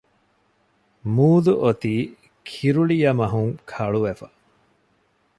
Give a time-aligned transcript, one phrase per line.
[1.15, 1.93] މޫދު އޮތީ
[2.47, 4.27] ކިރުޅިޔަމަހުން ކަޅުވެފަ